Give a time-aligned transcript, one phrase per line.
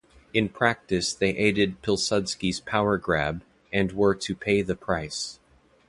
[0.33, 5.37] In practice they aided Pilsudski's power grab and were to pay the price.